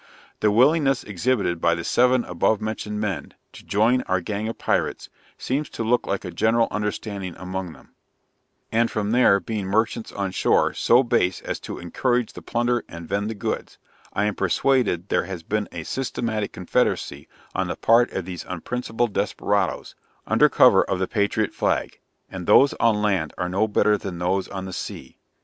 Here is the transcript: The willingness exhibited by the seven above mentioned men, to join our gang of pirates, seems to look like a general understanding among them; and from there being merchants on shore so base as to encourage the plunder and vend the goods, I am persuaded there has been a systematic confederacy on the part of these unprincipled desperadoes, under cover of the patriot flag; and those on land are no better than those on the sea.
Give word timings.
The 0.39 0.49
willingness 0.49 1.03
exhibited 1.03 1.61
by 1.61 1.75
the 1.75 1.83
seven 1.83 2.25
above 2.25 2.59
mentioned 2.59 2.99
men, 2.99 3.35
to 3.53 3.63
join 3.63 4.01
our 4.07 4.19
gang 4.19 4.47
of 4.47 4.57
pirates, 4.57 5.09
seems 5.37 5.69
to 5.69 5.83
look 5.83 6.07
like 6.07 6.25
a 6.25 6.31
general 6.31 6.67
understanding 6.71 7.35
among 7.37 7.73
them; 7.73 7.93
and 8.71 8.89
from 8.89 9.11
there 9.11 9.39
being 9.39 9.67
merchants 9.67 10.11
on 10.11 10.31
shore 10.31 10.73
so 10.73 11.03
base 11.03 11.39
as 11.41 11.59
to 11.59 11.77
encourage 11.77 12.33
the 12.33 12.41
plunder 12.41 12.83
and 12.89 13.07
vend 13.07 13.29
the 13.29 13.35
goods, 13.35 13.77
I 14.11 14.23
am 14.25 14.33
persuaded 14.33 15.09
there 15.09 15.25
has 15.25 15.43
been 15.43 15.69
a 15.71 15.83
systematic 15.83 16.51
confederacy 16.51 17.27
on 17.53 17.67
the 17.67 17.75
part 17.75 18.11
of 18.11 18.25
these 18.25 18.43
unprincipled 18.49 19.13
desperadoes, 19.13 19.93
under 20.25 20.49
cover 20.49 20.83
of 20.83 20.97
the 20.97 21.07
patriot 21.07 21.53
flag; 21.53 21.99
and 22.27 22.47
those 22.47 22.73
on 22.79 23.03
land 23.03 23.35
are 23.37 23.47
no 23.49 23.67
better 23.67 23.99
than 23.99 24.17
those 24.17 24.47
on 24.47 24.65
the 24.65 24.73
sea. 24.73 25.19